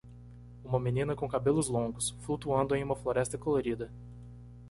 Uma 0.65 0.79
menina 0.79 1.15
com 1.15 1.29
cabelos 1.29 1.69
longos, 1.69 2.09
flutuando 2.21 2.75
em 2.75 2.83
uma 2.83 2.95
floresta 2.95 3.37
colorida 3.37 3.91